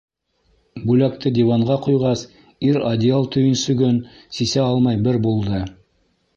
Бүләкте 0.91 1.31
диванға 1.35 1.77
ҡуйғас, 1.89 2.25
ир 2.69 2.81
одеял 2.93 3.29
төйөнсөгөн 3.37 4.03
сисә 4.41 4.67
алмай 4.73 5.03
бер 5.09 5.25
булды. 5.31 5.65